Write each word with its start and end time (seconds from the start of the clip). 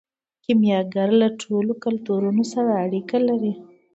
کیمیاګر 0.43 1.09
له 1.21 1.27
ټولو 1.41 1.73
کلتورونو 1.83 2.43
سره 2.53 2.71
اړیکه 2.85 3.17
لري. 3.27 3.53